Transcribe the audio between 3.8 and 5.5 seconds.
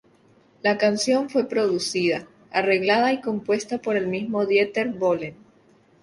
por el mismo Dieter Bohlen.